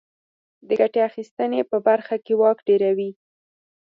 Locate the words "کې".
2.25-2.33